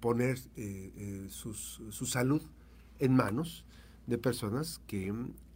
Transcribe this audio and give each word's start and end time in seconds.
poner 0.00 0.38
su 1.28 2.06
salud 2.06 2.42
en 2.98 3.14
manos 3.14 3.64
de 4.06 4.18
personas 4.18 4.80
que 4.86 5.12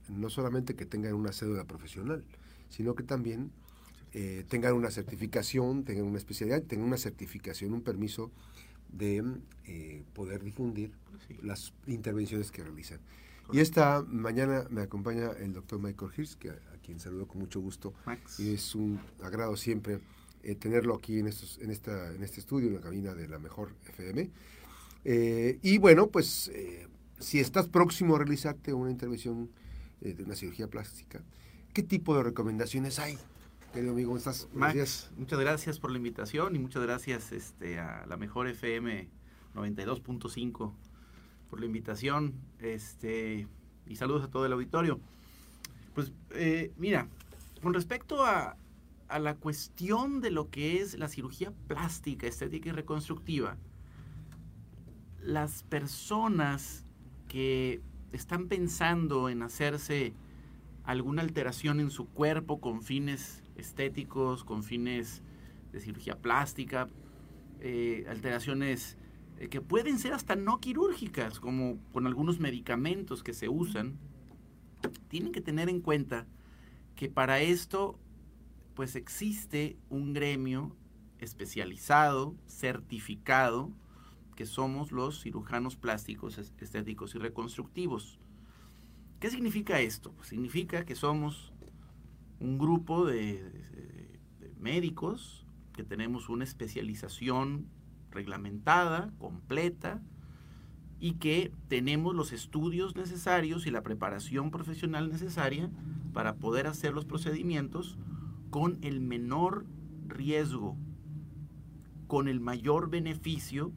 no 0.09 0.31
solamente 0.31 0.75
que 0.75 0.87
tengan 0.87 1.15
una 1.15 1.33
cédula 1.33 1.65
profesional, 1.65 2.25
sino 2.69 2.95
que 2.95 3.03
también 3.03 3.51
eh, 4.13 4.45
tengan 4.49 4.75
una 4.75 4.91
certificación, 4.91 5.85
tengan 5.85 6.05
una 6.05 6.19
especialidad, 6.19 6.63
tengan 6.63 6.87
una 6.87 6.99
certificación, 6.99 7.73
un 7.73 7.83
permiso 7.83 8.31
de 8.93 9.25
eh, 9.67 10.05
poder 10.13 10.43
difundir 10.43 10.93
las 11.43 11.73
intervenciones 11.87 12.51
que 12.51 12.63
realizan. 12.63 13.01
Y 13.53 13.59
esta 13.59 14.03
mañana 14.03 14.67
me 14.71 14.83
acompaña 14.83 15.33
el 15.33 15.53
doctor 15.53 15.81
Michael 15.81 16.13
Hirsch, 16.17 16.37
que 16.37 16.51
a, 16.51 16.59
quien 16.83 17.01
saludo 17.01 17.27
con 17.27 17.41
mucho 17.41 17.61
gusto. 17.61 17.93
Y 18.39 18.55
es 18.55 18.75
un 18.75 19.01
agrado 19.23 19.57
siempre 19.57 20.01
eh, 20.45 20.55
tenerlo 20.55 20.95
aquí 20.95 21.19
en, 21.19 21.27
estos, 21.27 21.59
en, 21.59 21.71
esta, 21.71 22.13
en 22.13 22.23
este 22.23 22.41
estudio, 22.41 22.69
en 22.69 22.75
la 22.75 22.81
cabina 22.81 23.15
de 23.15 23.29
la 23.29 23.39
mejor 23.39 23.75
FM. 23.89 24.31
y 25.63 25.79
bueno, 25.79 26.09
pues 26.09 26.51
si 27.19 27.41
estás 27.41 27.69
próximo 27.69 28.17
a 28.17 28.19
realizarte 28.19 28.73
una 28.73 28.91
intervención 28.91 29.51
de 30.01 30.23
una 30.23 30.35
cirugía 30.35 30.69
plástica, 30.69 31.23
¿qué 31.73 31.83
tipo 31.83 32.17
de 32.17 32.23
recomendaciones 32.23 32.99
hay? 32.99 33.19
Querido 33.75 33.93
amigo, 33.93 34.11
¿cómo 34.11 34.19
estás? 34.19 34.49
Max, 34.55 35.11
muchas 35.17 35.41
gracias 35.41 35.81
por 35.81 35.91
la 35.91 35.97
invitación 35.97 36.55
y 36.55 36.61
muchas 36.61 36.81
gracias 36.85 37.33
este, 37.33 37.81
a 37.81 38.07
la 38.07 38.17
mejor 38.17 38.47
FM 38.47 39.09
92.5 39.55 40.73
por 41.51 41.59
la 41.59 41.67
invitación 41.67 42.35
este, 42.61 43.49
y 43.89 43.97
saludos 43.97 44.23
a 44.23 44.29
todo 44.29 44.47
el 44.47 44.53
auditorio. 44.53 45.01
Pues 45.93 46.13
eh, 46.31 46.73
mira, 46.77 47.09
con 47.63 47.75
respecto 47.75 48.25
a, 48.25 48.57
a 49.09 49.19
la 49.19 49.37
cuestión 49.37 50.21
de 50.21 50.31
lo 50.31 50.51
que 50.51 50.81
es 50.81 50.99
la 50.99 51.09
cirugía 51.09 51.53
plástica, 51.67 52.27
estética 52.27 52.71
y 52.71 52.73
reconstructiva, 52.73 53.57
las 55.21 55.63
personas 55.63 56.85
que 57.29 57.81
están 58.13 58.49
pensando 58.49 59.29
en 59.29 59.43
hacerse 59.43 60.15
alguna 60.85 61.23
alteración 61.23 61.81
en 61.81 61.91
su 61.91 62.07
cuerpo 62.07 62.61
con 62.61 62.83
fines 62.83 63.43
estéticos, 63.57 64.45
con 64.45 64.63
fines 64.63 65.23
de 65.73 65.81
cirugía 65.81 66.19
plástica, 66.19 66.89
eh, 67.61 68.05
alteraciones 68.09 68.97
eh, 69.39 69.49
que 69.49 69.61
pueden 69.61 69.99
ser 69.99 70.13
hasta 70.13 70.37
no 70.37 70.61
quirúrgicas, 70.61 71.41
como 71.41 71.79
con 71.93 72.07
algunos 72.07 72.39
medicamentos 72.39 73.23
que 73.23 73.33
se 73.33 73.49
usan, 73.49 73.99
tienen 75.09 75.33
que 75.33 75.41
tener 75.41 75.69
en 75.69 75.81
cuenta 75.81 76.27
que 76.95 77.09
para 77.09 77.41
esto 77.41 77.99
pues 78.75 78.97
existe 78.97 79.77
un 79.89 80.13
gremio 80.13 80.77
especializado, 81.19 82.35
certificado, 82.47 83.71
que 84.35 84.47
somos 84.47 84.91
los 84.91 85.23
cirujanos 85.23 85.77
plásticos, 85.77 86.39
estéticos 86.39 87.15
y 87.15 87.19
reconstructivos. 87.19 88.19
¿Qué 89.21 89.31
significa 89.31 89.81
esto? 89.81 90.13
Pues 90.13 90.29
significa 90.29 90.85
que 90.85 90.97
somos 90.97 91.53
un 92.41 92.59
grupo 92.59 93.07
de, 93.07 93.63
médicos 94.59 95.47
que 95.73 95.85
tenemos 95.85 96.29
una 96.29 96.45
especialización 96.45 97.69
reglamentada, 98.11 99.13
completa, 99.19 100.03
y 101.01 101.15
que 101.15 101.53
tenemos 101.69 102.15
los 102.15 102.33
estudios 102.33 102.97
necesarios 102.97 103.67
y 103.67 103.71
la 103.71 103.83
preparación 103.83 104.51
profesional 104.51 105.11
necesaria 105.11 105.69
para 106.15 106.37
poder 106.37 106.67
hacer 106.67 106.95
los 106.95 107.05
procedimientos 107.05 107.99
con 108.55 108.79
el 108.83 109.01
menor 109.01 109.67
riesgo, 110.07 110.77
con 112.07 112.29
el 112.29 112.39
mayor 112.39 112.89
beneficio 112.89 113.73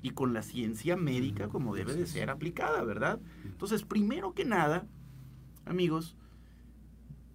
y 0.00 0.12
con 0.12 0.32
la 0.32 0.40
ciencia 0.40 0.96
médica 0.96 1.50
como 1.50 1.74
debe 1.74 1.92
de 1.92 2.06
ser 2.06 2.30
aplicada, 2.30 2.82
¿verdad? 2.84 3.20
Entonces, 3.44 3.82
primero 3.82 4.32
que 4.32 4.46
nada, 4.46 4.88
amigos, 5.66 6.16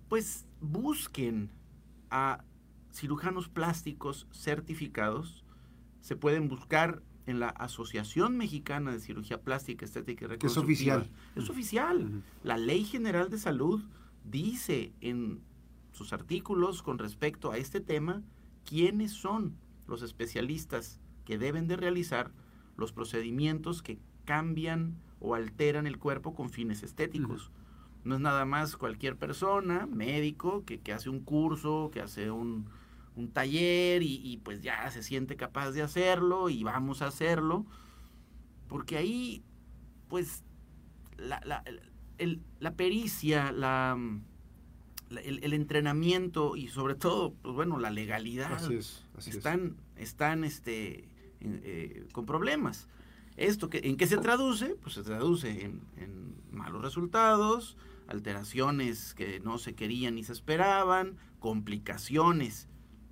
pues 0.07 0.47
busquen 0.61 1.51
a 2.09 2.43
cirujanos 2.91 3.49
plásticos 3.49 4.25
certificados. 4.31 5.45
Se 6.01 6.15
pueden 6.15 6.47
buscar 6.47 7.03
en 7.27 7.39
la 7.39 7.49
Asociación 7.49 8.35
Mexicana 8.35 8.93
de 8.93 8.99
Cirugía 8.99 9.43
Plástica, 9.43 9.85
Estética 9.85 10.25
y 10.25 10.27
Reconstructiva. 10.29 10.95
Es 10.95 11.01
oficial. 11.01 11.09
Es 11.35 11.49
oficial. 11.51 12.23
La 12.41 12.57
Ley 12.57 12.83
General 12.83 13.29
de 13.29 13.37
Salud 13.37 13.83
dice 14.23 14.91
en 15.01 15.47
sus 15.99 16.13
artículos 16.13 16.81
con 16.81 16.97
respecto 16.97 17.51
a 17.51 17.57
este 17.57 17.81
tema 17.81 18.23
quiénes 18.63 19.11
son 19.11 19.57
los 19.85 20.01
especialistas 20.01 21.01
que 21.25 21.37
deben 21.37 21.67
de 21.67 21.75
realizar 21.75 22.31
los 22.77 22.93
procedimientos 22.93 23.81
que 23.81 23.99
cambian 24.23 24.95
o 25.19 25.35
alteran 25.35 25.87
el 25.87 25.99
cuerpo 25.99 26.33
con 26.33 26.51
fines 26.51 26.83
estéticos. 26.83 27.51
No 28.05 28.15
es 28.15 28.21
nada 28.21 28.45
más 28.45 28.77
cualquier 28.77 29.17
persona, 29.17 29.87
médico, 29.87 30.63
que, 30.63 30.79
hace 30.93 31.09
un 31.09 31.19
curso, 31.19 31.89
que 31.91 31.99
hace 31.99 32.31
un, 32.31 32.69
taller 33.33 34.01
y, 34.01 34.39
pues 34.45 34.61
ya 34.61 34.89
se 34.91 35.03
siente 35.03 35.35
capaz 35.35 35.71
de 35.71 35.81
hacerlo 35.81 36.49
y 36.49 36.63
vamos 36.63 37.01
a 37.01 37.07
hacerlo. 37.07 37.65
Porque 38.69 38.95
ahí, 38.95 39.43
pues, 40.07 40.45
la, 41.17 41.41
la, 42.59 42.71
pericia, 42.77 43.51
la, 43.51 43.97
el, 45.09 45.53
entrenamiento 45.53 46.55
y 46.55 46.67
sobre 46.67 46.95
todo, 46.95 47.33
pues 47.41 47.55
bueno, 47.55 47.79
la 47.79 47.89
legalidad 47.89 48.59
están, 49.17 49.77
están 49.95 50.43
este, 50.43 51.07
eh, 51.41 52.07
con 52.11 52.25
problemas. 52.25 52.87
¿Esto 53.37 53.69
que, 53.69 53.79
en 53.83 53.97
qué 53.97 54.07
se 54.07 54.17
traduce? 54.17 54.75
Pues 54.81 54.95
se 54.95 55.03
traduce 55.03 55.63
en, 55.63 55.81
en 55.97 56.35
malos 56.51 56.81
resultados, 56.81 57.77
alteraciones 58.07 59.13
que 59.13 59.39
no 59.39 59.57
se 59.57 59.75
querían 59.75 60.15
ni 60.15 60.23
se 60.23 60.33
esperaban, 60.33 61.17
complicaciones 61.39 62.67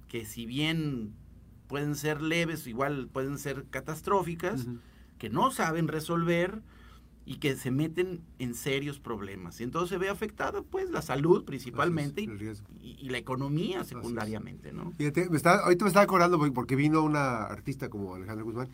que 0.07 0.25
si 0.25 0.45
bien 0.45 1.13
pueden 1.67 1.95
ser 1.95 2.21
leves, 2.21 2.67
igual 2.67 3.09
pueden 3.11 3.37
ser 3.37 3.65
catastróficas, 3.69 4.67
que 5.17 5.29
no 5.29 5.51
saben 5.51 5.87
resolver 5.87 6.61
y 7.29 7.39
que 7.39 7.57
se 7.57 7.71
meten 7.71 8.21
en 8.39 8.55
serios 8.55 8.99
problemas. 8.99 9.59
Y 9.59 9.65
entonces 9.65 9.89
se 9.89 9.97
ve 9.97 10.07
afectada 10.07 10.61
pues 10.61 10.89
la 10.89 11.01
salud 11.01 11.43
principalmente 11.43 12.21
y, 12.21 13.09
la 13.09 13.17
economía 13.17 13.83
secundariamente, 13.83 14.71
¿no? 14.71 14.91
Fíjate, 14.91 15.29
me 15.29 15.37
ahorita 15.43 15.83
me 15.83 15.89
estaba 15.89 16.03
acordando 16.05 16.39
porque 16.53 16.77
vino 16.77 17.03
una 17.03 17.43
artista 17.43 17.89
como 17.89 18.15
Alejandra 18.15 18.45
Guzmán, 18.45 18.69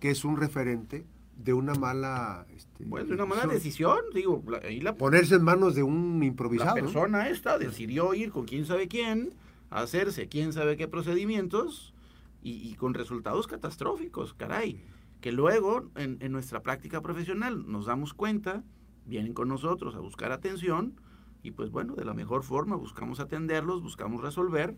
que 0.00 0.10
es 0.10 0.24
un 0.24 0.36
referente 0.36 1.04
de 1.36 1.52
una 1.52 1.74
mala 1.74 2.44
este, 2.56 2.84
bueno 2.84 3.14
una 3.14 3.24
mala 3.24 3.46
decisión. 3.46 3.98
digo 4.12 4.42
ahí 4.64 4.80
la, 4.80 4.96
ponerse 4.96 5.36
en 5.36 5.44
manos 5.44 5.76
de 5.76 5.84
un 5.84 6.24
improvisado. 6.24 6.74
la 6.74 6.82
persona 6.82 7.28
esta 7.28 7.56
decidió 7.56 8.14
ir 8.14 8.32
con 8.32 8.46
quién 8.46 8.66
sabe 8.66 8.88
quién 8.88 9.32
a 9.70 9.80
hacerse 9.80 10.28
quién 10.28 10.52
sabe 10.52 10.76
qué 10.76 10.88
procedimientos 10.88 11.94
y, 12.42 12.74
con 12.74 12.94
resultados 12.94 13.46
catastróficos 13.46 14.34
caray 14.34 14.80
que 15.22 15.32
luego 15.32 15.90
en, 15.94 16.18
en, 16.20 16.32
nuestra 16.32 16.62
práctica 16.62 17.00
profesional 17.00 17.64
nos 17.66 17.86
damos 17.86 18.12
cuenta 18.12 18.62
vienen 19.06 19.32
con 19.32 19.48
nosotros 19.48 19.94
a 19.94 20.00
buscar 20.00 20.32
atención 20.32 21.00
y 21.42 21.52
pues 21.52 21.70
bueno 21.70 21.94
de 21.94 22.04
la 22.04 22.12
mejor 22.12 22.42
forma 22.42 22.76
buscamos 22.76 23.20
atenderlos 23.20 23.82
buscamos 23.82 24.20
resolver 24.20 24.76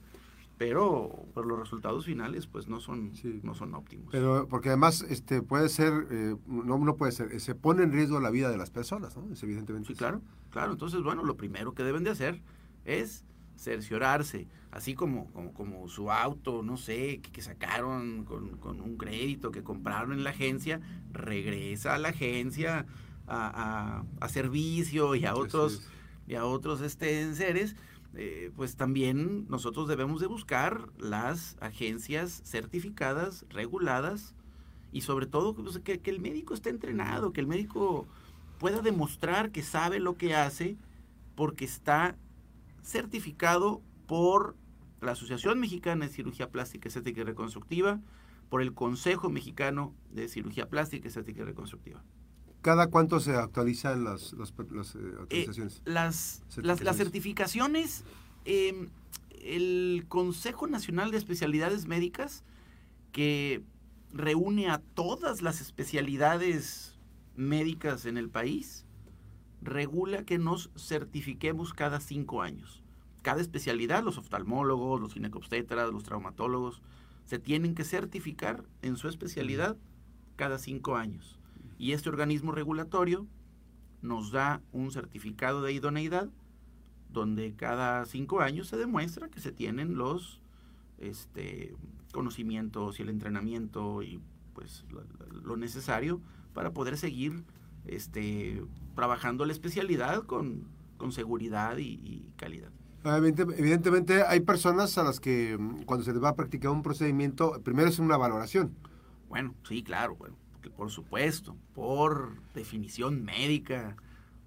pero 0.56 1.26
por 1.34 1.46
los 1.46 1.58
resultados 1.58 2.04
finales 2.04 2.46
pues 2.46 2.68
no 2.68 2.78
son 2.78 3.12
no 3.42 3.54
son 3.54 3.74
óptimos. 3.74 4.08
Pero 4.12 4.46
porque 4.48 4.68
además 4.68 5.04
este 5.08 5.42
puede 5.42 5.68
ser 5.68 6.06
eh, 6.10 6.36
no 6.46 6.78
no 6.78 6.96
puede 6.96 7.12
ser 7.12 7.40
se 7.40 7.54
pone 7.54 7.82
en 7.82 7.92
riesgo 7.92 8.20
la 8.20 8.30
vida 8.30 8.50
de 8.50 8.56
las 8.56 8.70
personas 8.70 9.16
no 9.16 9.32
es 9.32 9.42
evidentemente 9.42 9.88
sí 9.88 9.94
claro 9.94 10.22
claro. 10.50 10.72
Entonces 10.72 11.02
bueno 11.02 11.24
lo 11.24 11.36
primero 11.36 11.74
que 11.74 11.82
deben 11.82 12.04
de 12.04 12.10
hacer 12.10 12.42
es 12.84 13.24
cerciorarse 13.56 14.48
así 14.70 14.94
como 14.94 15.26
como, 15.32 15.52
como 15.52 15.88
su 15.88 16.10
auto 16.10 16.62
no 16.62 16.76
sé 16.76 17.20
que, 17.20 17.42
sacaron 17.42 18.24
con, 18.24 18.80
un 18.80 18.96
crédito 18.96 19.50
que 19.50 19.62
compraron 19.62 20.12
en 20.12 20.24
la 20.24 20.30
agencia 20.30 20.80
regresa 21.12 21.94
a 21.94 21.98
la 21.98 22.08
agencia 22.08 22.86
a, 23.26 24.04
a, 24.20 24.28
servicio 24.28 25.14
y 25.14 25.24
a 25.24 25.34
otros 25.34 25.88
y 26.26 26.34
a 26.34 26.44
otros 26.44 26.80
este 26.80 27.34
seres 27.34 27.76
eh, 28.16 28.52
pues 28.54 28.76
también 28.76 29.46
nosotros 29.48 29.88
debemos 29.88 30.20
de 30.20 30.28
buscar 30.28 30.88
las 30.98 31.56
agencias 31.60 32.42
certificadas, 32.44 33.44
reguladas 33.50 34.34
y 34.92 35.00
sobre 35.00 35.26
todo 35.26 35.54
pues, 35.54 35.80
que, 35.80 36.00
el 36.04 36.20
médico 36.20 36.54
esté 36.54 36.70
entrenado, 36.70 37.32
que 37.32 37.40
el 37.40 37.48
médico 37.48 38.06
pueda 38.58 38.82
demostrar 38.82 39.50
que 39.50 39.62
sabe 39.62 39.98
lo 39.98 40.16
que 40.16 40.36
hace 40.36 40.76
porque 41.34 41.64
está 41.64 42.16
certificado 42.84 43.82
por 44.06 44.56
la 45.00 45.12
Asociación 45.12 45.58
Mexicana 45.58 46.06
de 46.06 46.12
Cirugía 46.12 46.50
Plástica, 46.50 46.88
Estética 46.88 47.20
y 47.20 47.24
Reconstructiva, 47.24 48.00
por 48.48 48.62
el 48.62 48.74
Consejo 48.74 49.30
Mexicano 49.30 49.94
de 50.10 50.28
Cirugía 50.28 50.68
Plástica, 50.68 51.08
Estética 51.08 51.42
y 51.42 51.44
Reconstructiva. 51.44 52.02
¿Cada 52.62 52.88
cuánto 52.88 53.20
se 53.20 53.34
actualizan 53.34 54.04
las, 54.04 54.32
las, 54.34 54.54
las 54.70 54.94
eh, 54.94 54.98
actualizaciones? 55.20 55.82
las, 55.84 56.42
las, 56.56 56.96
certificaciones, 56.96 58.04
em, 58.44 58.88
el 59.42 60.06
Consejo 60.08 60.66
Nacional 60.66 61.10
de 61.10 61.18
Especialidades 61.18 61.86
Médicas, 61.86 62.44
que 63.12 63.62
reúne 64.12 64.70
a 64.70 64.78
todas 64.78 65.42
las 65.42 65.60
especialidades 65.60 66.98
médicas 67.36 68.06
en 68.06 68.16
el 68.16 68.30
país, 68.30 68.86
regula 69.64 70.24
que 70.24 70.38
nos 70.38 70.70
certifiquemos 70.76 71.72
cada 71.72 72.00
cinco 72.00 72.42
años. 72.42 72.82
Cada 73.22 73.40
especialidad, 73.40 74.04
los 74.04 74.18
oftalmólogos, 74.18 75.00
los 75.00 75.14
ginecobstetras, 75.14 75.90
los 75.90 76.04
traumatólogos, 76.04 76.82
se 77.24 77.38
tienen 77.38 77.74
que 77.74 77.84
certificar 77.84 78.64
en 78.82 78.96
su 78.96 79.08
especialidad 79.08 79.76
cada 80.36 80.58
cinco 80.58 80.96
años. 80.96 81.38
Y 81.78 81.92
este 81.92 82.08
organismo 82.08 82.52
regulatorio 82.52 83.26
nos 84.02 84.30
da 84.30 84.60
un 84.72 84.90
certificado 84.90 85.62
de 85.62 85.72
idoneidad 85.72 86.28
donde 87.10 87.54
cada 87.54 88.04
cinco 88.04 88.40
años 88.40 88.68
se 88.68 88.76
demuestra 88.76 89.28
que 89.28 89.40
se 89.40 89.52
tienen 89.52 89.96
los 89.96 90.40
este, 90.98 91.74
conocimientos 92.12 92.98
y 92.98 93.02
el 93.02 93.08
entrenamiento 93.08 94.02
y 94.02 94.20
pues 94.52 94.84
lo, 95.30 95.56
necesario 95.56 96.20
para 96.52 96.72
poder 96.72 96.96
seguir 96.96 97.44
este, 97.86 98.62
trabajando 98.94 99.44
la 99.44 99.52
especialidad 99.52 100.24
con, 100.24 100.72
seguridad 101.10 101.76
y, 101.76 102.32
calidad. 102.36 102.70
Evidentemente 103.04 104.22
hay 104.22 104.40
personas 104.40 104.96
a 104.96 105.02
las 105.02 105.20
que 105.20 105.58
mm, 105.58 105.82
cuando 105.82 106.02
se 106.02 106.14
les 106.14 106.22
va 106.22 106.30
a 106.30 106.34
practicar 106.34 106.70
un 106.70 106.82
procedimiento, 106.82 107.60
primero 107.62 107.90
es 107.90 107.98
una 107.98 108.16
valoración. 108.16 108.74
Bueno, 109.28 109.54
sí, 109.68 109.82
claro, 109.82 110.16
bueno, 110.16 110.36
por 110.76 110.90
supuesto, 110.90 111.56
por 111.74 112.40
definición 112.54 113.22
médica, 113.22 113.96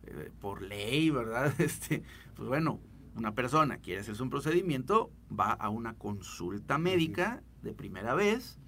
eh, 0.07 0.31
por 0.41 0.61
ley, 0.61 1.09
¿verdad? 1.11 1.53
Este, 1.59 2.01
pues 2.35 2.47
bueno, 2.47 2.79
una 3.15 3.33
persona 3.33 3.77
quiere 3.77 4.01
hacerse 4.01 4.23
un 4.23 4.29
procedimiento, 4.29 5.11
va 5.37 5.51
a 5.51 5.69
una 5.69 5.93
consulta 5.93 6.77
médica 6.77 7.43
de 7.61 7.73
primera 7.73 8.13
vez 8.13 8.59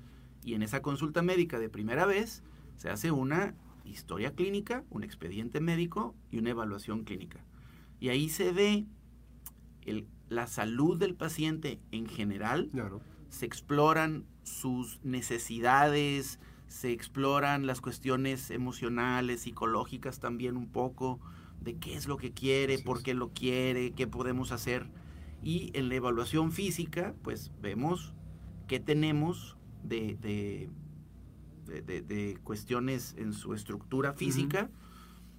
y 0.44 0.54
en 0.54 0.64
esa 0.64 0.82
consulta 0.82 1.22
médica 1.22 1.60
de 1.60 1.70
primera 1.70 2.06
vez 2.06 2.44
se 2.78 2.90
hace 2.90 3.12
una 3.12 3.56
historia 3.92 4.34
clínica, 4.34 4.84
un 4.90 5.04
expediente 5.04 5.60
médico 5.60 6.16
y 6.32 6.38
una 6.40 6.52
evaluación 6.52 7.04
clínica. 7.04 7.44
Y 8.00 8.10
ahí 8.10 8.30
se 8.30 8.52
ve 8.52 8.86
la 10.30 10.48
salud 10.48 10.98
del 10.98 11.16
paciente 11.16 11.80
en 11.92 12.08
general, 12.08 12.70
se 13.30 13.46
exploran 13.46 14.26
sus 14.44 15.00
necesidades, 15.04 16.40
se 16.68 16.92
exploran 16.92 17.66
las 17.66 17.82
cuestiones 17.82 18.52
emocionales, 18.52 19.42
psicológicas 19.42 20.20
también 20.20 20.56
un 20.56 20.68
poco, 20.68 21.20
de 21.62 21.78
qué 21.78 21.96
es 21.96 22.08
lo 22.08 22.18
que 22.18 22.32
quiere, 22.32 22.80
por 22.80 23.04
qué 23.04 23.14
lo 23.14 23.30
quiere, 23.34 23.92
qué 23.92 24.08
podemos 24.08 24.52
hacer. 24.52 24.88
Y 25.44 25.72
en 25.74 25.90
la 25.90 25.96
evaluación 25.96 26.52
física, 26.52 27.16
pues 27.24 27.52
vemos 27.62 28.14
qué 28.68 28.80
tenemos 28.80 29.58
de, 29.84 30.16
de, 30.22 30.70
de, 31.70 32.38
cuestiones 32.44 33.16
en 33.18 33.34
su 33.34 33.54
estructura 33.54 34.14
física 34.14 34.70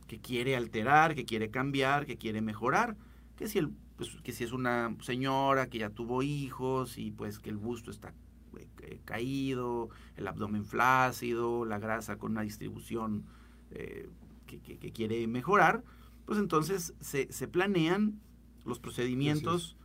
que 0.06 0.21
quiere 0.21 0.56
alterar, 0.56 1.15
que 1.15 1.25
quiere 1.25 1.50
cambiar, 1.50 2.06
que 2.06 2.17
quiere 2.17 2.41
mejorar. 2.41 2.97
Que 3.37 3.49
si, 3.49 3.59
el, 3.59 3.71
pues, 3.97 4.17
que 4.23 4.32
si 4.32 4.44
es 4.44 4.53
una 4.53 4.97
señora 5.00 5.69
que 5.69 5.79
ya 5.79 5.91
tuvo 5.91 6.23
hijos 6.23 6.99
y 6.99 7.11
pues 7.11 7.38
que 7.38 7.50
el 7.50 7.56
busto 7.56 7.91
está 7.91 8.12
eh, 8.59 8.67
eh, 8.82 9.00
caído, 9.05 9.88
el 10.17 10.27
abdomen 10.27 10.65
flácido, 10.65 11.65
la 11.65 11.79
grasa 11.79 12.17
con 12.17 12.33
una 12.33 12.43
distribución 12.43 13.25
eh, 13.71 14.09
que, 14.47 14.61
que, 14.61 14.91
quiere 14.91 15.26
mejorar, 15.29 15.85
pues 16.26 16.38
entonces 16.38 16.94
se, 17.00 17.49
planean 17.49 18.21
los 18.65 18.81
procedimientos 18.81 19.76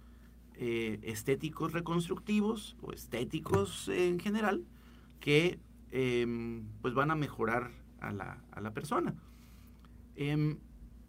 eh, 0.57 0.99
estéticos 1.03 1.73
reconstructivos 1.73 2.77
o 2.81 2.93
estéticos 2.93 3.89
en 3.89 4.19
general 4.19 4.63
que 5.19 5.59
em, 5.91 6.65
pues 6.81 6.93
van 6.93 7.11
a 7.11 7.15
mejorar 7.15 7.71
a 7.99 8.11
la, 8.11 8.71
persona. 8.73 9.15
Em, 10.15 10.57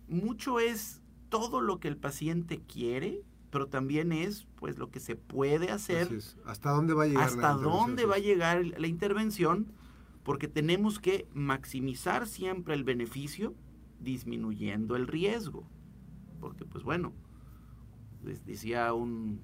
mucho 0.09 0.61
es 0.61 1.03
todo 1.29 1.61
lo 1.61 1.79
que 1.79 1.89
el 1.89 1.97
paciente 1.97 2.61
quiere, 2.61 3.23
pero 3.51 3.69
también 3.69 4.13
es 4.13 4.47
pues 4.57 4.79
lo 4.79 4.91
que 4.91 5.01
se 5.01 5.17
puede 5.17 5.71
hacer. 5.71 6.09
¿Hasta 6.45 6.71
dónde 6.71 6.95
va 6.95 7.05
a 7.05 7.07
llegar? 7.07 7.25
Hasta 7.25 7.53
dónde 7.55 8.07
va 8.07 8.17
a 8.17 8.21
llegar 8.21 8.65
la 8.65 8.87
intervención, 8.87 9.73
porque 10.23 10.49
tenemos 10.49 10.99
que 10.99 11.27
maximizar 11.35 12.27
siempre 12.27 12.75
el 12.75 12.85
beneficio 12.85 13.55
disminuyendo 14.01 14.97
el 14.97 15.07
riesgo. 15.07 15.69
Porque, 16.41 16.65
pues 16.65 16.85
bueno, 16.85 17.13
decía 18.45 18.93
un, 18.93 19.41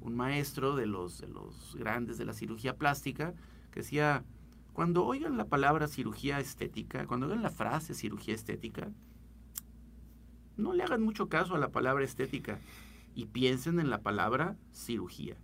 un 0.00 0.14
maestro 0.14 0.76
de 0.76 0.86
los, 0.86 1.20
de 1.20 1.28
los 1.28 1.74
grandes 1.76 2.18
de 2.18 2.24
la 2.24 2.32
cirugía 2.32 2.76
plástica, 2.76 3.34
que 3.70 3.80
decía, 3.80 4.24
cuando 4.72 5.04
oigan 5.04 5.36
la 5.36 5.46
palabra 5.46 5.88
cirugía 5.88 6.40
estética, 6.40 7.06
cuando 7.06 7.26
oigan 7.26 7.42
la 7.42 7.50
frase 7.50 7.94
cirugía 7.94 8.34
estética, 8.34 8.90
no 10.56 10.72
le 10.72 10.82
hagan 10.82 11.02
mucho 11.02 11.28
caso 11.28 11.54
a 11.54 11.58
la 11.58 11.70
palabra 11.70 12.04
estética 12.04 12.58
y 13.14 13.26
piensen 13.26 13.80
en 13.80 13.90
la 13.90 14.02
palabra 14.02 14.56
cirugía. 14.72 15.36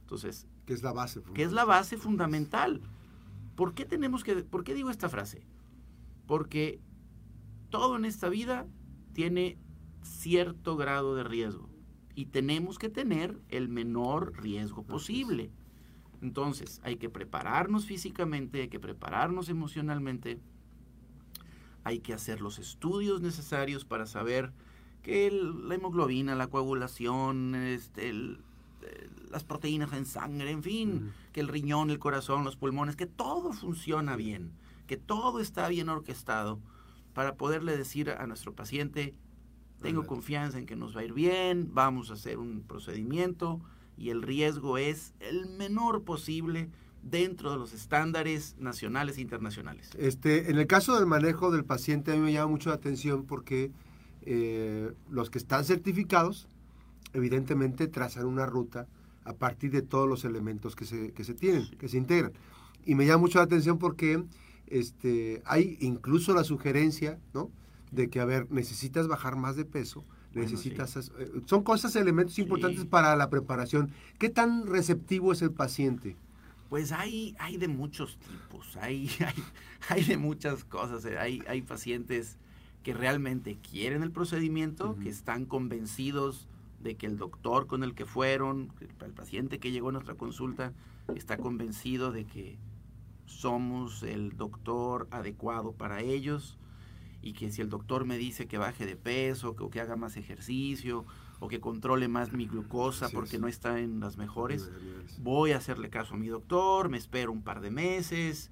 Entonces, 0.00 0.46
¿qué 0.66 0.72
es 0.72 0.82
la 0.82 0.92
base 0.92 1.20
fundamental? 1.20 1.34
¿Qué 1.36 1.42
es 1.44 1.52
la 1.52 1.64
base 1.64 1.96
fundamental? 1.96 2.82
¿Por 3.56 3.74
qué 3.74 3.84
tenemos 3.84 4.24
que 4.24 4.36
por 4.36 4.64
qué 4.64 4.74
digo 4.74 4.90
esta 4.90 5.08
frase? 5.08 5.46
Porque 6.26 6.80
todo 7.70 7.96
en 7.96 8.04
esta 8.04 8.28
vida 8.28 8.66
tiene 9.12 9.58
cierto 10.02 10.76
grado 10.76 11.14
de 11.14 11.24
riesgo 11.24 11.70
y 12.14 12.26
tenemos 12.26 12.78
que 12.78 12.88
tener 12.88 13.40
el 13.48 13.68
menor 13.68 14.34
riesgo 14.42 14.82
posible. 14.84 15.50
Entonces, 16.22 16.80
hay 16.84 16.96
que 16.96 17.10
prepararnos 17.10 17.84
físicamente, 17.84 18.62
hay 18.62 18.68
que 18.68 18.78
prepararnos 18.78 19.48
emocionalmente, 19.48 20.38
hay 21.82 21.98
que 21.98 22.14
hacer 22.14 22.40
los 22.40 22.60
estudios 22.60 23.20
necesarios 23.20 23.84
para 23.84 24.06
saber 24.06 24.52
que 25.02 25.32
la 25.32 25.74
hemoglobina, 25.74 26.36
la 26.36 26.46
coagulación, 26.46 27.56
este, 27.56 28.14
las 29.30 29.42
proteínas 29.42 29.92
en 29.94 30.06
sangre, 30.06 30.52
en 30.52 30.62
fin, 30.62 31.12
que 31.32 31.40
el 31.40 31.48
riñón, 31.48 31.90
el 31.90 31.98
corazón, 31.98 32.44
los 32.44 32.54
pulmones, 32.54 32.94
que 32.94 33.06
todo 33.06 33.52
funciona 33.52 34.14
bien, 34.14 34.52
que 34.86 34.96
todo 34.96 35.40
está 35.40 35.66
bien 35.66 35.88
orquestado 35.88 36.60
para 37.14 37.34
poderle 37.34 37.76
decir 37.76 38.10
a 38.10 38.26
nuestro 38.28 38.54
paciente, 38.54 39.12
tengo 39.82 40.06
confianza 40.06 40.58
en 40.58 40.66
que 40.66 40.76
nos 40.76 40.96
va 40.96 41.00
a 41.00 41.04
ir 41.04 41.12
bien, 41.12 41.70
vamos 41.74 42.10
a 42.10 42.14
hacer 42.14 42.38
un 42.38 42.62
procedimiento 42.62 43.60
y 43.96 44.10
el 44.10 44.22
riesgo 44.22 44.78
es 44.78 45.12
el 45.20 45.46
menor 45.46 46.02
posible 46.02 46.68
dentro 47.02 47.50
de 47.50 47.58
los 47.58 47.72
estándares 47.72 48.56
nacionales 48.58 49.18
e 49.18 49.20
internacionales. 49.20 49.90
Este, 49.98 50.50
en 50.50 50.58
el 50.58 50.66
caso 50.66 50.96
del 50.96 51.06
manejo 51.06 51.50
del 51.50 51.64
paciente 51.64 52.12
a 52.12 52.14
mí 52.14 52.20
me 52.20 52.32
llama 52.32 52.50
mucho 52.50 52.70
la 52.70 52.76
atención 52.76 53.24
porque 53.24 53.70
eh, 54.22 54.92
los 55.10 55.30
que 55.30 55.38
están 55.38 55.64
certificados 55.64 56.46
evidentemente 57.12 57.88
trazan 57.88 58.26
una 58.26 58.46
ruta 58.46 58.86
a 59.24 59.34
partir 59.34 59.70
de 59.70 59.82
todos 59.82 60.08
los 60.08 60.24
elementos 60.24 60.76
que 60.76 60.84
se, 60.84 61.12
que 61.12 61.24
se 61.24 61.34
tienen, 61.34 61.68
que 61.78 61.88
se 61.88 61.98
integran. 61.98 62.32
Y 62.84 62.94
me 62.94 63.06
llama 63.06 63.18
mucho 63.18 63.38
la 63.38 63.44
atención 63.44 63.78
porque 63.78 64.24
este, 64.66 65.42
hay 65.44 65.76
incluso 65.80 66.34
la 66.34 66.44
sugerencia, 66.44 67.18
¿no? 67.34 67.50
De 67.90 68.08
que, 68.08 68.20
a 68.20 68.24
ver, 68.24 68.50
necesitas 68.50 69.06
bajar 69.06 69.36
más 69.36 69.54
de 69.54 69.64
peso, 69.64 70.04
necesitas... 70.34 70.96
Eh, 71.18 71.42
son 71.46 71.62
cosas, 71.62 71.94
elementos 71.96 72.38
importantes 72.38 72.84
para 72.84 73.14
la 73.16 73.30
preparación. 73.30 73.90
¿Qué 74.18 74.28
tan 74.28 74.66
receptivo 74.66 75.32
es 75.32 75.42
el 75.42 75.52
paciente? 75.52 76.16
Pues 76.68 76.92
hay, 76.92 77.36
hay 77.38 77.58
de 77.58 77.68
muchos 77.68 78.18
tipos, 78.18 78.76
hay, 78.76 79.10
hay, 79.20 79.44
hay 79.88 80.04
de 80.04 80.16
muchas 80.16 80.64
cosas. 80.64 81.04
Eh, 81.04 81.18
hay, 81.18 81.42
hay 81.46 81.62
pacientes 81.62 82.38
que 82.82 82.94
realmente 82.94 83.58
quieren 83.70 84.02
el 84.02 84.10
procedimiento, 84.10 84.96
que 85.02 85.08
están 85.08 85.44
convencidos 85.44 86.48
de 86.82 86.96
que 86.96 87.06
el 87.06 87.16
doctor 87.16 87.66
con 87.66 87.84
el 87.84 87.94
que 87.94 88.06
fueron, 88.06 88.72
el 88.80 89.12
paciente 89.12 89.58
que 89.58 89.70
llegó 89.70 89.90
a 89.90 89.92
nuestra 89.92 90.14
consulta, 90.14 90.72
está 91.14 91.36
convencido 91.36 92.10
de 92.10 92.24
que 92.24 92.58
somos 93.26 94.02
el 94.02 94.36
doctor 94.36 95.06
adecuado 95.10 95.72
para 95.72 96.00
ellos 96.00 96.58
y 97.22 97.32
que 97.32 97.50
si 97.50 97.62
el 97.62 97.68
doctor 97.68 98.04
me 98.04 98.18
dice 98.18 98.46
que 98.46 98.58
baje 98.58 98.84
de 98.84 98.96
peso, 98.96 99.56
que, 99.56 99.68
que 99.70 99.80
haga 99.80 99.96
más 99.96 100.16
ejercicio 100.16 101.06
o 101.40 101.48
que 101.48 101.60
controle 101.60 102.08
más 102.08 102.32
mi 102.32 102.46
glucosa 102.46 103.08
porque 103.08 103.38
no 103.38 103.48
está 103.48 103.80
en 103.80 104.00
las 104.00 104.16
mejores, 104.16 104.70
voy 105.18 105.52
a 105.52 105.56
hacerle 105.56 105.88
caso 105.88 106.14
a 106.14 106.18
mi 106.18 106.28
doctor, 106.28 106.88
me 106.88 106.98
espero 106.98 107.32
un 107.32 107.42
par 107.42 107.60
de 107.60 107.70
meses, 107.70 108.50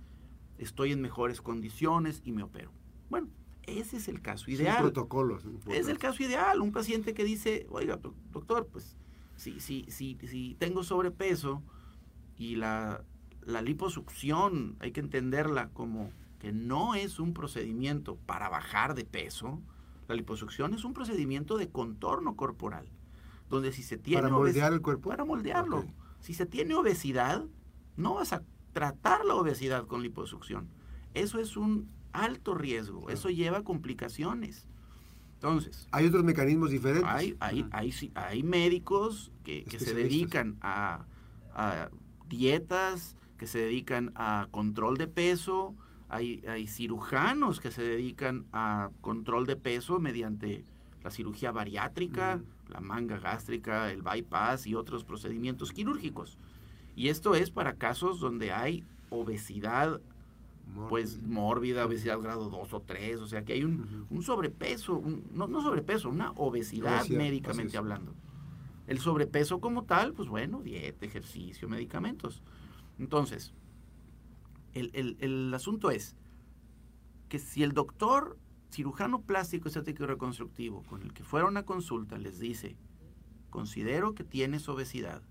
estoy 0.59 0.93
en 0.93 1.01
mejores 1.01 1.41
condiciones 1.43 2.23
y 2.25 2.33
me 2.33 2.43
opero. 2.43 2.73
Bueno, 3.11 3.29
ese 3.65 3.99
es 3.99 4.09
el 4.09 4.23
caso 4.23 4.51
ideal. 4.51 4.93
Es 5.69 5.89
el 5.89 5.99
caso 5.99 6.23
ideal, 6.23 6.61
un 6.61 6.73
paciente 6.73 7.13
que 7.13 7.25
dice, 7.25 7.67
oiga, 7.71 8.01
doctor, 8.33 8.69
pues 8.73 8.97
si, 9.37 9.61
si, 9.61 9.85
si, 9.89 10.17
si 10.27 10.57
tengo 10.59 10.83
sobrepeso 10.83 11.63
y 12.37 12.57
la 12.57 13.05
la 13.43 13.63
liposucción 13.63 14.77
hay 14.81 14.93
que 14.93 15.01
entenderla 15.01 15.71
como 15.71 16.11
que 16.41 16.53
no 16.53 16.95
es 16.95 17.21
un 17.21 17.35
procedimiento 17.35 18.17
para 18.27 18.49
bajar 18.49 18.95
de 18.95 19.05
peso. 19.05 19.61
La 20.09 20.17
liposucción 20.17 20.75
es 20.75 20.85
un 20.85 20.95
procedimiento 20.95 21.57
de 21.57 21.69
contorno 21.69 22.35
corporal, 22.35 22.89
donde 23.49 23.73
si 23.73 23.83
se 23.83 23.99
tiene 23.99 24.23
para 24.23 24.35
moldear 24.35 24.73
el 24.73 24.81
cuerpo, 24.81 25.11
para 25.11 25.25
moldearlo. 25.25 25.85
Si 26.21 26.35
se 26.35 26.47
tiene 26.47 26.75
obesidad, 26.75 27.45
no 27.97 28.15
vas 28.15 28.33
a 28.33 28.43
tratar 28.73 29.25
la 29.25 29.35
obesidad 29.35 29.87
con 29.87 30.03
liposucción. 30.03 30.69
Eso 31.15 31.39
es 31.39 31.57
un 31.57 31.89
alto 32.13 32.55
riesgo, 32.55 33.11
eso 33.11 33.29
lleva 33.31 33.63
complicaciones. 33.63 34.67
Entonces, 35.35 35.89
hay 35.91 36.07
otros 36.07 36.25
mecanismos 36.25 36.71
diferentes. 36.71 37.09
Hay, 37.09 37.37
hay, 37.41 37.67
hay, 37.71 37.95
hay 38.15 38.43
médicos 38.43 39.33
que, 39.45 39.65
que 39.65 39.79
se 39.79 39.95
dedican 39.95 40.59
a, 40.61 41.07
a, 41.55 41.89
dietas, 42.29 43.17
que 43.39 43.47
se 43.47 43.59
dedican 43.59 44.13
a 44.17 44.49
control 44.51 44.99
de 44.99 45.07
peso, 45.07 45.75
hay, 46.11 46.43
hay 46.47 46.67
cirujanos 46.67 47.61
que 47.61 47.71
se 47.71 47.83
dedican 47.83 48.45
a 48.53 48.91
control 49.01 49.47
de 49.47 49.57
peso 49.57 49.99
mediante 50.01 50.65
la 51.03 51.11
cirugía 51.11 51.53
bariátrica, 51.53 52.41
la 52.69 52.81
manga 52.81 53.19
gástrica, 53.19 53.91
el 53.91 54.03
bypass 54.03 54.67
y 54.67 54.75
otros 54.75 55.05
procedimientos 55.05 55.73
quirúrgicos. 55.73 56.37
Y 56.97 57.09
esto 57.09 57.35
es 57.35 57.51
para 57.51 57.75
casos 57.75 58.21
donde 58.21 58.53
hay 58.53 58.85
obesidad 59.09 60.01
pues 60.89 61.21
mórbida, 61.23 61.87
obesidad 61.87 62.21
grado 62.21 62.49
2 62.49 62.75
o 62.75 62.81
3, 62.81 63.21
o 63.21 63.27
sea 63.27 63.45
que 63.45 63.55
hay 63.55 63.65
un, 63.65 64.07
un 64.09 64.23
sobrepeso, 64.23 65.03
no, 65.33 65.49
no, 65.49 65.63
sobrepeso, 65.63 66.09
una 66.09 66.31
obesidad, 66.33 67.07
médicamente 67.09 67.77
hablando. 67.77 68.15
El 68.87 68.99
sobrepeso 68.99 69.61
como 69.61 69.85
tal, 69.85 70.13
pues 70.13 70.29
bueno, 70.29 70.61
dieta, 70.63 71.07
ejercicio, 71.07 71.69
medicamentos. 71.69 72.43
Entonces, 72.99 73.53
el, 74.75 74.91
el, 74.95 75.17
el 75.21 75.53
asunto 75.55 75.91
es 75.91 76.17
que 77.29 77.39
si 77.39 77.63
el 77.63 77.73
doctor 77.73 78.39
cirujano 78.71 79.23
plástico, 79.23 79.69
estético 79.69 80.05
y 80.05 80.07
reconstructivo 80.07 80.83
con 80.85 81.03
el 81.03 81.13
que 81.13 81.25
fueron 81.25 81.57
a 81.57 81.65
consulta 81.65 82.19
les 82.19 82.39
dice, 82.39 82.77
considero 83.51 84.15
que 84.15 84.25
tienes 84.25 84.69
obesidad, 84.69 85.23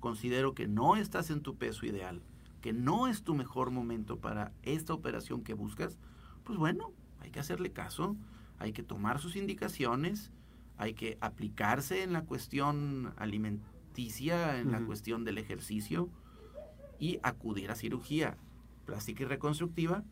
considero 0.00 0.54
que 0.54 0.66
no 0.66 0.96
estás 0.96 1.30
en 1.30 1.40
tu 1.40 1.56
peso 1.56 1.86
ideal, 1.86 2.22
que 2.60 2.72
no 2.72 3.06
es 3.06 3.22
tu 3.22 3.34
mejor 3.34 3.70
momento 3.70 4.18
para 4.18 4.52
esta 4.62 4.92
operación 4.92 5.42
que 5.42 5.54
buscas, 5.54 5.98
pues 6.44 6.58
bueno, 6.58 6.92
hay 7.20 7.30
que 7.30 7.40
hacerle 7.40 7.72
caso, 7.72 8.16
hay 8.58 8.72
que 8.72 8.82
tomar 8.82 9.20
sus 9.20 9.36
indicaciones, 9.36 10.32
hay 10.76 10.94
que 10.94 11.16
aplicarse 11.20 12.02
en 12.02 12.12
la 12.12 12.24
cuestión 12.24 13.12
alimenticia, 13.16 14.58
en 14.58 14.72
la 14.72 14.84
cuestión 14.84 15.24
del 15.24 15.38
ejercicio 15.38 16.08
y 16.98 17.18
acudir 17.22 17.70
a 17.70 17.74
cirugía 17.76 18.36
plástica 18.84 19.22
y 19.22 19.26
reconstructiva, 19.26 20.04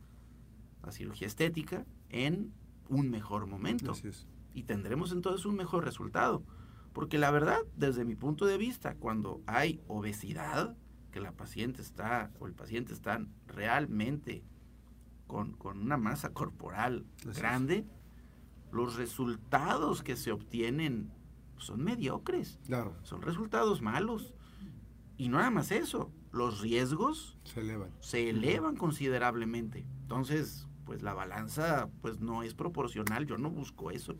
a 0.83 0.93
cirugía 0.93 1.27
estética, 1.27 1.87
en 2.09 2.53
un 2.89 3.11
mejor 3.11 3.47
momento. 3.47 3.93
Y 4.55 4.65
tendremos 4.65 5.13
entonces 5.13 5.47
un 5.47 5.57
mejor 5.57 5.85
resultado. 5.85 6.45
Porque 6.93 7.19
la 7.19 7.31
verdad, 7.31 7.59
desde 7.77 8.05
mi 8.05 8.17
punto 8.17 8.47
de 8.47 8.59
vista, 8.59 8.95
cuando 8.95 9.43
hay 9.47 9.81
obesidad, 9.87 10.77
que 11.11 11.21
la 11.21 11.33
paciente 11.33 11.81
está 11.81 12.31
o 12.39 12.47
el 12.47 12.55
paciente 12.55 12.93
está 12.93 13.25
realmente 13.47 14.45
con, 15.27 15.57
una 15.63 15.97
masa 15.97 16.33
corporal 16.33 17.07
grande, 17.37 17.87
los 18.73 18.97
resultados 18.97 20.03
que 20.03 20.17
se 20.17 20.33
obtienen 20.33 21.13
son 21.59 21.83
mediocres. 21.83 22.59
Claro. 22.67 22.97
Son 23.03 23.23
resultados 23.23 23.83
malos. 23.83 24.35
Y 25.17 25.29
no 25.29 25.39
nada 25.39 25.51
más 25.51 25.71
eso, 25.71 26.13
los 26.33 26.61
riesgos 26.61 27.39
se 27.45 27.61
elevan, 27.61 27.91
se 28.01 28.31
elevan 28.31 28.77
considerablemente. 28.77 29.85
Entonces, 30.03 30.67
pues 30.85 31.03
la 31.03 31.15
balanza 31.15 31.89
pues 32.01 32.21
no 32.21 32.43
es 32.43 32.55
proporcional. 32.55 33.27
Yo 33.27 33.39
no 33.39 33.51
busco 33.51 33.91
eso. 33.91 34.15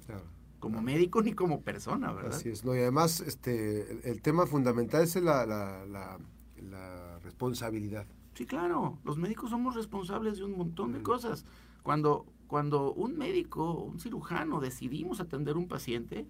Como 0.59 0.83
médico 0.83 1.23
ni 1.23 1.33
como 1.35 1.63
persona, 1.63 2.13
¿verdad? 2.13 2.35
Así 2.35 2.49
es. 2.49 2.65
No, 2.65 2.75
y 2.75 2.79
además, 2.79 3.21
este, 3.21 4.11
el, 4.11 4.21
tema 4.23 4.45
fundamental 4.45 5.05
es 5.05 5.15
la, 5.15 5.47
la, 5.47 5.87
la 5.87 6.19
la 6.63 7.19
responsabilidad. 7.21 8.07
Sí, 8.35 8.47
claro, 8.47 8.99
los 9.05 9.19
médicos 9.19 9.51
somos 9.51 9.75
responsables 9.75 10.39
de 10.39 10.45
un 10.45 10.57
montón 10.57 10.93
de 10.93 11.03
cosas. 11.03 11.45
Cuando, 11.83 12.27
cuando 12.47 12.93
un 12.93 13.17
médico, 13.17 13.73
un 13.83 13.99
cirujano 13.99 14.61
decidimos 14.61 15.21
atender 15.21 15.57
un 15.57 15.69
paciente, 15.69 16.27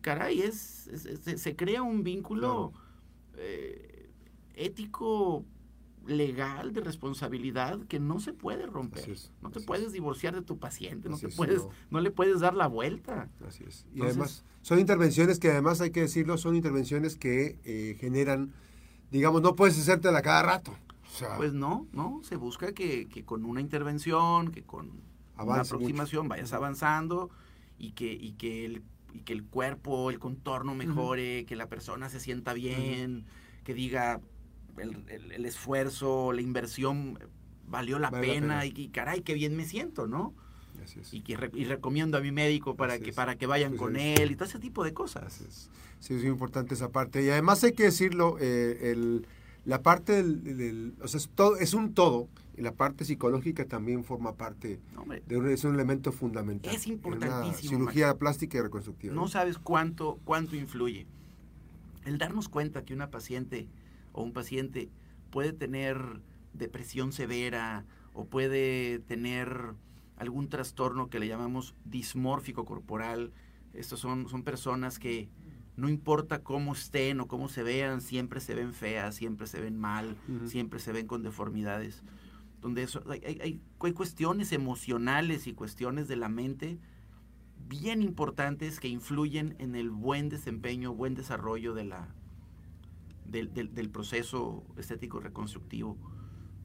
caray, 0.00 0.40
es, 0.40 0.90
se 1.36 1.56
crea 1.56 1.82
un 1.82 2.02
vínculo 2.02 2.72
eh, 3.36 3.93
ético, 4.54 5.44
legal, 6.06 6.72
de 6.72 6.80
responsabilidad 6.80 7.80
que 7.86 7.98
no 7.98 8.20
se 8.20 8.32
puede 8.32 8.66
romper. 8.66 9.16
no 9.42 9.50
te 9.50 9.60
puedes 9.60 9.92
divorciar 9.92 10.34
de 10.34 10.42
tu 10.42 10.58
paciente, 10.58 11.08
no, 11.08 11.18
te 11.18 11.28
puedes, 11.28 11.62
no. 11.90 12.00
le 12.00 12.10
puedes 12.10 12.40
dar 12.40 12.54
la 12.54 12.66
vuelta. 12.66 13.28
Así 13.46 13.64
es. 13.66 13.86
Y 13.94 14.02
además, 14.02 14.44
son 14.62 14.78
intervenciones 14.78 15.38
que 15.38 15.50
además 15.50 15.80
hay 15.80 15.90
que 15.90 16.00
decirlo, 16.00 16.36
son 16.38 16.56
intervenciones 16.56 17.16
que 17.16 17.58
eh, 17.64 17.96
generan 17.98 18.52
digamos, 19.14 19.42
no 19.42 19.54
puedes 19.54 19.78
hacértela 19.78 20.22
cada 20.22 20.42
rato. 20.42 20.76
pues 21.36 21.52
no, 21.52 21.86
no, 21.92 22.20
se 22.24 22.34
busca 22.34 22.72
que, 22.72 23.08
con 23.24 23.44
una 23.44 23.60
intervención, 23.60 24.50
que 24.50 24.64
con 24.64 24.90
una 25.38 25.60
aproximación 25.60 26.28
vayas 26.28 26.52
avanzando 26.52 27.30
y 27.78 27.92
que, 27.92 28.12
y 28.12 28.32
que 28.32 28.64
el 28.64 28.82
y 29.12 29.20
que 29.20 29.32
el 29.32 29.44
cuerpo, 29.44 30.10
el 30.10 30.18
contorno 30.18 30.74
mejore, 30.74 31.44
que 31.46 31.54
la 31.54 31.68
persona 31.68 32.08
se 32.08 32.18
sienta 32.18 32.52
bien, 32.52 33.26
que 33.62 33.72
diga 33.72 34.20
el, 34.78 35.46
esfuerzo, 35.46 36.32
la 36.32 36.40
inversión 36.40 37.18
valió 37.66 37.98
la, 37.98 38.10
pena, 38.10 38.66
Y, 38.66 38.88
caray, 38.88 39.22
qué 39.22 39.34
bien 39.34 39.56
me 39.56 39.64
siento, 39.64 40.06
¿no? 40.06 40.34
Y, 41.12 41.22
que, 41.22 41.50
y 41.54 41.64
recomiendo 41.64 42.18
a 42.18 42.20
mi 42.20 42.30
médico 42.30 42.76
para 42.76 42.98
que, 42.98 43.12
para 43.12 43.36
que 43.36 43.46
vayan 43.46 43.76
con 43.76 43.96
él 43.96 44.30
y 44.30 44.34
todo 44.36 44.48
ese 44.48 44.58
tipo 44.58 44.84
de 44.84 44.92
cosas. 44.92 45.68
Sí, 46.00 46.14
es 46.14 46.20
muy 46.20 46.30
importante 46.30 46.74
esa 46.74 46.90
parte. 46.90 47.24
Y 47.24 47.30
además 47.30 47.64
hay 47.64 47.72
que 47.72 47.84
decirlo, 47.84 48.36
eh, 48.38 48.90
el, 48.90 49.26
la 49.64 49.82
parte 49.82 50.22
del, 50.22 50.94
o 51.00 51.08
sea, 51.08 51.18
es, 51.18 51.30
todo, 51.34 51.56
es 51.56 51.72
un 51.72 51.94
todo, 51.94 52.28
y 52.56 52.62
la 52.62 52.72
parte 52.72 53.04
psicológica 53.04 53.64
también 53.64 54.04
forma 54.04 54.34
parte 54.34 54.80
de 55.26 55.36
un, 55.36 55.48
es 55.48 55.64
un 55.64 55.74
elemento 55.74 56.12
fundamental. 56.12 56.74
Es 56.74 56.86
importantísimo. 56.86 57.70
cirugía 57.70 58.14
plástica 58.16 58.58
y 58.58 58.60
reconstructiva. 58.60 59.14
No 59.14 59.28
sabes 59.28 59.58
cuánto, 59.58 60.18
cuánto 60.24 60.54
influye. 60.54 61.06
El 62.04 62.18
darnos 62.18 62.48
cuenta 62.48 62.84
que 62.84 62.92
una 62.92 63.10
paciente 63.10 63.66
o 64.14 64.22
un 64.22 64.32
paciente 64.32 64.90
puede 65.30 65.52
tener 65.52 66.22
depresión 66.54 67.12
severa 67.12 67.84
o 68.14 68.24
puede 68.24 69.00
tener 69.00 69.74
algún 70.16 70.48
trastorno 70.48 71.10
que 71.10 71.18
le 71.18 71.28
llamamos 71.28 71.74
dismórfico 71.84 72.64
corporal. 72.64 73.32
Estos 73.74 74.00
son, 74.00 74.28
son 74.28 74.44
personas 74.44 74.98
que 74.98 75.28
no 75.76 75.88
importa 75.88 76.42
cómo 76.42 76.72
estén 76.72 77.20
o 77.20 77.26
cómo 77.26 77.48
se 77.48 77.64
vean, 77.64 78.00
siempre 78.00 78.40
se 78.40 78.54
ven 78.54 78.72
feas, 78.72 79.16
siempre 79.16 79.48
se 79.48 79.60
ven 79.60 79.76
mal, 79.76 80.16
siempre 80.46 80.78
se 80.78 80.92
ven 80.92 81.08
con 81.08 81.22
deformidades. 81.22 82.04
Donde 82.60 82.84
eso, 82.84 83.02
hay, 83.10 83.20
hay, 83.26 83.60
hay, 83.80 83.92
cuestiones 83.92 84.52
emocionales 84.52 85.48
y 85.48 85.52
cuestiones 85.52 86.06
de 86.06 86.16
la 86.16 86.28
mente 86.28 86.78
bien 87.66 88.02
importantes 88.02 88.78
que 88.78 88.88
influyen 88.88 89.56
en 89.58 89.74
el 89.74 89.90
buen 89.90 90.28
desempeño, 90.28 90.94
buen 90.94 91.14
desarrollo 91.14 91.74
de 91.74 91.84
la, 91.84 92.14
del, 93.24 93.52
del, 93.52 93.90
proceso 93.90 94.64
estético 94.76 95.20
reconstructivo, 95.20 95.96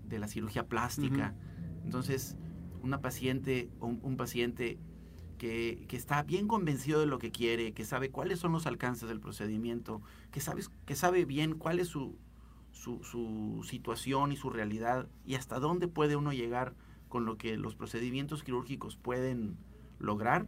de 0.06 0.20
la 0.20 0.28
cirugía 0.28 0.68
plástica. 0.68 1.36
Entonces, 1.84 2.36
una 2.82 3.02
paciente 3.02 3.70
o 3.80 3.88
un 3.88 4.18
paciente 4.18 4.80
que, 5.40 5.88
está 5.90 6.22
bien 6.22 6.48
convencido 6.48 7.00
de 7.00 7.08
lo 7.08 7.18
que 7.18 7.32
quiere, 7.32 7.74
que 7.74 7.86
sabe 7.86 8.12
cuáles 8.12 8.40
son 8.40 8.52
los 8.52 8.68
alcances 8.68 9.10
del 9.10 9.20
procedimiento, 9.20 10.04
que, 10.32 10.42
sabes, 10.42 10.70
que 10.86 10.96
sabe 10.96 11.26
bien 11.26 11.56
cuál 11.56 11.80
es 11.80 11.88
su, 11.88 12.16
su, 12.72 13.62
situación 13.64 14.32
y 14.32 14.36
su 14.36 14.52
realidad 14.52 15.10
y 15.26 15.36
hasta 15.36 15.60
dónde 15.60 15.88
puede 15.88 16.16
uno 16.16 16.34
llegar 16.34 16.76
con 17.08 17.26
lo 17.26 17.38
que 17.38 17.58
los 17.58 17.74
procedimientos 17.76 18.44
quirúrgicos 18.44 18.98
pueden 18.98 19.58
lograr, 19.98 20.48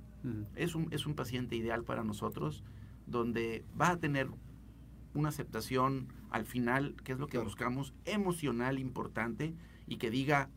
es, 0.55 0.75
un, 0.75 0.87
es 0.91 1.07
un 1.07 1.15
paciente 1.15 1.55
ideal 1.55 1.83
para 1.83 2.03
nosotros, 2.03 2.63
donde 3.07 3.65
va 3.79 3.89
a 3.89 3.97
tener 3.97 4.29
una 5.13 5.29
aceptación 5.29 6.07
al 6.29 6.45
final, 6.45 6.95
que 7.03 7.13
es 7.13 7.19
lo 7.19 7.27
que 7.27 7.37
buscamos, 7.37 7.93
emocional 8.05 8.79
importante, 8.79 9.53
y 9.87 9.97
que 9.97 10.09
diga, 10.09 10.49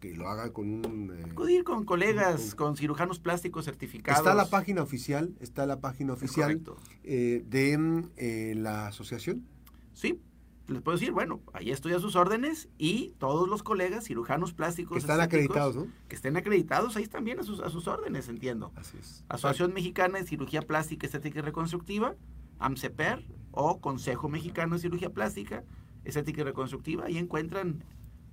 que 0.00 0.14
lo 0.14 0.28
haga 0.28 0.52
con 0.52 0.86
un... 0.86 1.12
Eh, 1.14 1.30
Acudir 1.30 1.64
con 1.64 1.84
colegas, 1.84 2.54
con, 2.54 2.76
cirujanos 2.76 3.18
plásticos 3.18 3.66
certificados. 3.66 4.20
Está 4.20 4.34
la 4.34 4.48
página 4.48 4.82
oficial, 4.82 5.34
está 5.40 5.66
la 5.66 5.80
página 5.80 6.12
oficial 6.14 6.62
eh, 7.02 7.42
de 7.46 8.04
eh, 8.16 8.54
la 8.56 8.86
asociación 8.86 9.46
Sí, 9.94 10.20
les 10.66 10.80
puedo 10.82 10.96
decir, 10.96 11.12
bueno, 11.12 11.40
ahí 11.52 11.70
estoy 11.70 11.92
a 11.92 11.98
sus 11.98 12.16
órdenes 12.16 12.68
y 12.78 13.14
todos 13.18 13.48
los 13.48 13.62
colegas 13.62 14.04
cirujanos 14.04 14.54
plásticos. 14.54 14.94
Que 14.94 15.00
están 15.00 15.20
acreditados, 15.20 15.76
¿no? 15.76 15.86
Que 16.08 16.16
estén 16.16 16.36
acreditados, 16.36 16.96
ahí 16.96 17.06
también 17.06 17.38
a 17.38 17.42
sus, 17.42 17.60
a 17.60 17.68
sus 17.70 17.86
órdenes, 17.86 18.28
entiendo. 18.28 18.72
Así 18.76 18.96
es. 18.98 19.24
Asociación 19.28 19.74
Mexicana 19.74 20.18
de 20.18 20.24
Cirugía 20.24 20.62
Plástica, 20.62 21.06
Estética 21.06 21.40
y 21.40 21.42
Reconstructiva, 21.42 22.14
AMCEPER 22.58 23.24
o 23.50 23.80
Consejo 23.80 24.28
Mexicano 24.28 24.76
de 24.76 24.80
Cirugía 24.80 25.10
Plástica, 25.10 25.64
Estética 26.04 26.40
y 26.40 26.44
Reconstructiva, 26.44 27.04
ahí 27.06 27.18
encuentran 27.18 27.84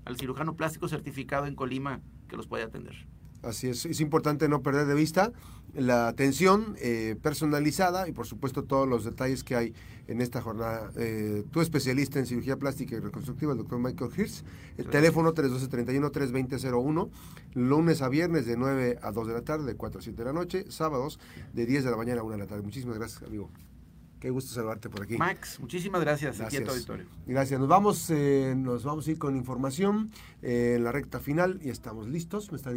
al 0.05 0.17
cirujano 0.17 0.55
plástico 0.55 0.87
certificado 0.87 1.45
en 1.45 1.55
Colima 1.55 2.01
que 2.27 2.37
los 2.37 2.47
puede 2.47 2.63
atender. 2.63 3.07
Así 3.43 3.69
es, 3.69 3.85
es 3.85 3.99
importante 4.01 4.47
no 4.47 4.61
perder 4.61 4.85
de 4.85 4.93
vista 4.93 5.31
la 5.73 6.07
atención 6.07 6.75
eh, 6.79 7.15
personalizada 7.21 8.07
y 8.07 8.11
por 8.11 8.25
supuesto 8.27 8.63
todos 8.63 8.87
los 8.87 9.03
detalles 9.05 9.43
que 9.43 9.55
hay 9.55 9.73
en 10.07 10.21
esta 10.21 10.41
jornada. 10.41 10.91
Eh, 10.97 11.43
tu 11.51 11.61
especialista 11.61 12.19
en 12.19 12.25
cirugía 12.25 12.57
plástica 12.57 12.95
y 12.95 12.99
reconstructiva, 12.99 13.53
el 13.53 13.57
doctor 13.59 13.79
Michael 13.79 14.11
Hirsch, 14.15 14.43
el 14.77 14.87
teléfono 14.87 15.33
312-31-320-01, 15.33 17.09
lunes 17.53 18.01
a 18.01 18.09
viernes 18.09 18.45
de 18.45 18.57
9 18.57 18.99
a 19.01 19.11
2 19.11 19.27
de 19.27 19.33
la 19.33 19.41
tarde, 19.41 19.65
de 19.65 19.75
4 19.75 19.99
a 19.99 20.03
7 20.03 20.17
de 20.17 20.25
la 20.25 20.33
noche, 20.33 20.65
sábados 20.69 21.19
de 21.53 21.65
10 21.65 21.85
de 21.85 21.91
la 21.91 21.97
mañana 21.97 22.21
a 22.21 22.23
1 22.23 22.33
de 22.33 22.39
la 22.39 22.47
tarde. 22.47 22.63
Muchísimas 22.63 22.97
gracias, 22.97 23.23
amigo. 23.23 23.49
Qué 24.21 24.29
gusto 24.29 24.53
saludarte 24.53 24.87
por 24.87 25.01
aquí. 25.01 25.17
Max, 25.17 25.59
muchísimas 25.59 25.99
gracias. 26.01 26.37
Gracias. 26.37 26.69
auditorio. 26.69 27.07
Gracias. 27.25 27.59
Nos 27.59 27.67
vamos, 27.67 28.07
eh, 28.11 28.53
nos 28.55 28.83
vamos 28.83 29.07
a 29.07 29.11
ir 29.11 29.17
con 29.17 29.35
información 29.35 30.11
en 30.43 30.83
la 30.83 30.91
recta 30.91 31.19
final 31.19 31.59
y 31.63 31.69
estamos 31.69 32.07
listos. 32.07 32.51
Me 32.51 32.57
está 32.57 32.69